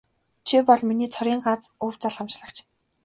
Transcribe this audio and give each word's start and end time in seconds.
Чи 0.47 0.57
бол 0.67 0.79
миний 0.89 1.09
цорын 1.15 1.39
ганц 1.45 1.63
өв 1.85 1.93
залгамжлагч. 2.03 2.57